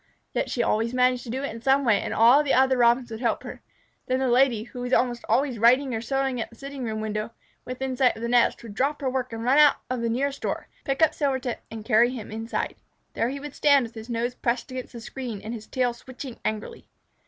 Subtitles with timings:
[0.33, 3.11] Yet she always managed to do it in some way, and all the other Robins
[3.11, 3.61] would help her.
[4.07, 7.29] Then the Lady, who was almost always writing or sewing at the sitting room window,
[7.65, 10.67] within sight of the nest, would drop her work and run out the nearest door,
[10.85, 12.77] pick up Silvertip, and carry him inside.
[13.13, 16.39] There he would stand, with his nose pressed against the screen and his tail switching
[16.43, 16.87] angrily.